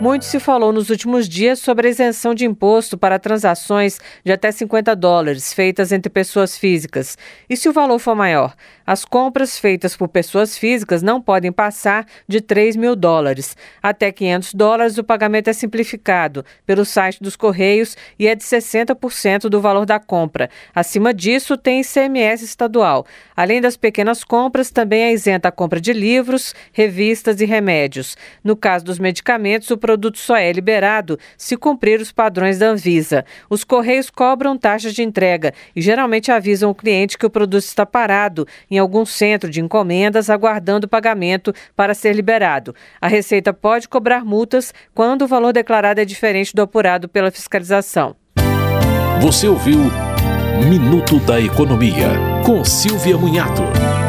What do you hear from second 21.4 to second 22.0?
tem